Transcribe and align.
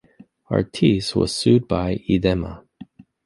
Artis 0.49 1.15
was 1.15 1.31
sued 1.31 1.67
by 1.67 2.01
Idema. 2.09 2.63